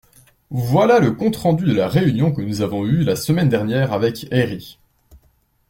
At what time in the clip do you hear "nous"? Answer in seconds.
2.41-2.61